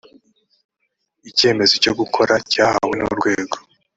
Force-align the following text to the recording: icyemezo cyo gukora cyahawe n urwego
icyemezo 1.29 1.73
cyo 1.83 1.93
gukora 1.99 2.33
cyahawe 2.51 2.93
n 2.99 3.01
urwego 3.11 3.57